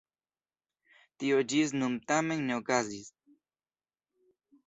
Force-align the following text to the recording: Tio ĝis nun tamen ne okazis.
Tio 1.23 1.35
ĝis 1.51 1.73
nun 1.81 1.99
tamen 2.11 2.41
ne 2.47 2.57
okazis. 2.61 3.13